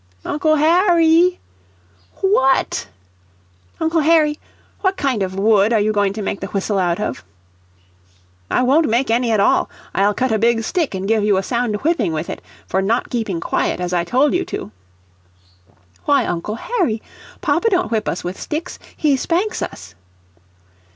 [0.25, 1.39] "Uncle Harry!"
[2.23, 2.87] "WHAT!"
[3.79, 4.39] "Uncle Harry,
[4.79, 7.23] what kind of wood are you going to make the whistle out of?"
[8.49, 11.43] "I won't make any at all I'll cut a big stick and give you a
[11.43, 14.71] sound whipping with it, for not keeping quiet, as I told you to."'
[16.05, 16.99] "Why, Uncle Harry,
[17.41, 19.93] papa don't whip us with sticks he spanks us."